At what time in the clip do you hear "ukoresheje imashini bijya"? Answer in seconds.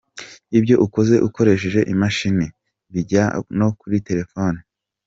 1.27-3.25